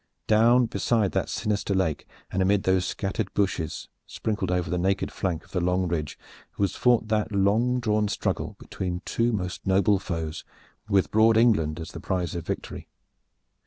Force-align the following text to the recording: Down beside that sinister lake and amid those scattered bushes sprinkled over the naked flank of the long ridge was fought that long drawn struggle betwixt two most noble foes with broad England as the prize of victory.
Down 0.25 0.65
beside 0.65 1.11
that 1.11 1.29
sinister 1.29 1.75
lake 1.75 2.07
and 2.31 2.41
amid 2.41 2.63
those 2.63 2.85
scattered 2.87 3.31
bushes 3.35 3.87
sprinkled 4.07 4.49
over 4.49 4.67
the 4.67 4.79
naked 4.79 5.11
flank 5.11 5.45
of 5.45 5.51
the 5.51 5.61
long 5.61 5.87
ridge 5.87 6.17
was 6.57 6.75
fought 6.75 7.09
that 7.09 7.31
long 7.31 7.79
drawn 7.79 8.07
struggle 8.07 8.55
betwixt 8.57 9.05
two 9.05 9.31
most 9.31 9.67
noble 9.67 9.99
foes 9.99 10.43
with 10.89 11.11
broad 11.11 11.37
England 11.37 11.79
as 11.79 11.91
the 11.91 11.99
prize 11.99 12.33
of 12.33 12.47
victory. 12.47 12.87